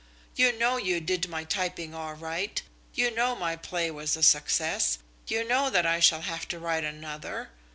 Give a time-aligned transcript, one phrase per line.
[0.35, 2.59] You know you did my typing all right,
[2.95, 6.83] you know my play was a success, you know that I shall have to write
[6.83, 7.51] another.